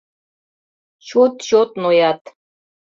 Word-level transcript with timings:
Чот-чот 1.07 1.69
ноят. 1.81 2.21